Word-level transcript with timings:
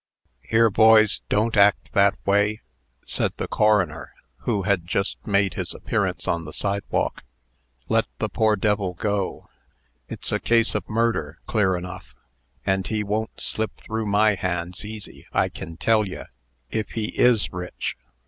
"Here, 0.41 0.71
boys, 0.71 1.21
don't 1.29 1.55
act 1.55 1.93
that 1.93 2.15
way," 2.25 2.61
said 3.05 3.33
the 3.37 3.47
coroner, 3.47 4.13
who 4.37 4.63
had 4.63 4.87
just 4.87 5.17
made 5.27 5.53
his 5.53 5.75
appearance 5.75 6.27
on 6.27 6.43
the 6.43 6.53
sidewalk. 6.53 7.23
"Let 7.87 8.07
the 8.17 8.27
poor 8.27 8.55
devil 8.55 8.95
go. 8.95 9.47
It's 10.09 10.31
a 10.31 10.39
case 10.39 10.73
of 10.73 10.89
murder, 10.89 11.37
clear, 11.45 11.77
enough; 11.77 12.15
and 12.65 12.87
he 12.87 13.03
won't 13.03 13.39
slip 13.39 13.77
through 13.77 14.07
my 14.07 14.33
hands 14.33 14.83
easy, 14.83 15.23
I 15.33 15.49
can 15.49 15.77
tell 15.77 16.03
ye, 16.07 16.23
if 16.71 16.89
he 16.93 17.09
is 17.09 17.53
rich." 17.53 17.95